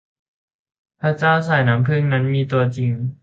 [0.99, 2.93] พระเจ้าสายน้ำผึ้งนั้นมีตัวจริง